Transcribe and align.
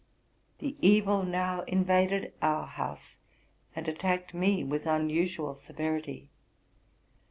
The 0.57 0.75
evil 0.81 1.21
now 1.21 1.61
invaded 1.67 2.33
our 2.41 2.65
house, 2.65 3.17
and 3.75 3.87
attacked 3.87 4.33
me 4.33 4.63
with 4.63 4.87
unusual 4.87 5.53
severity. 5.53 6.31